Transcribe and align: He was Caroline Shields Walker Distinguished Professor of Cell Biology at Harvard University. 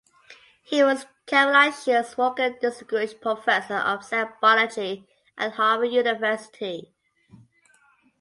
He 0.63 0.81
was 0.81 1.05
Caroline 1.27 1.71
Shields 1.71 2.17
Walker 2.17 2.49
Distinguished 2.59 3.21
Professor 3.21 3.75
of 3.75 4.03
Cell 4.03 4.33
Biology 4.41 5.07
at 5.37 5.51
Harvard 5.51 5.91
University. 5.91 6.95